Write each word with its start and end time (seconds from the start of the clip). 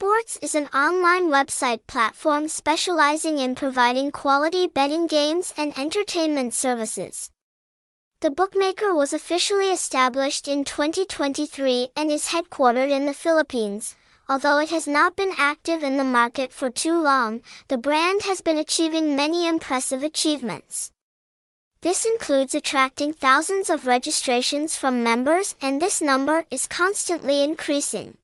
Sports 0.00 0.38
is 0.40 0.54
an 0.54 0.66
online 0.66 1.24
website 1.24 1.80
platform 1.88 2.46
specializing 2.46 3.38
in 3.40 3.56
providing 3.56 4.12
quality 4.12 4.68
betting 4.68 5.08
games 5.08 5.52
and 5.56 5.76
entertainment 5.76 6.54
services. 6.54 7.32
The 8.20 8.30
bookmaker 8.30 8.94
was 8.94 9.12
officially 9.12 9.72
established 9.72 10.46
in 10.46 10.62
2023 10.62 11.88
and 11.96 12.12
is 12.12 12.26
headquartered 12.26 12.90
in 12.90 13.06
the 13.06 13.12
Philippines. 13.12 13.96
Although 14.28 14.60
it 14.60 14.70
has 14.70 14.86
not 14.86 15.16
been 15.16 15.32
active 15.36 15.82
in 15.82 15.96
the 15.96 16.04
market 16.04 16.52
for 16.52 16.70
too 16.70 17.02
long, 17.02 17.40
the 17.66 17.76
brand 17.76 18.22
has 18.22 18.40
been 18.40 18.56
achieving 18.56 19.16
many 19.16 19.48
impressive 19.48 20.04
achievements. 20.04 20.92
This 21.80 22.04
includes 22.04 22.54
attracting 22.54 23.14
thousands 23.14 23.68
of 23.68 23.88
registrations 23.88 24.76
from 24.76 25.02
members 25.02 25.56
and 25.60 25.82
this 25.82 26.00
number 26.00 26.44
is 26.52 26.68
constantly 26.68 27.42
increasing. 27.42 28.16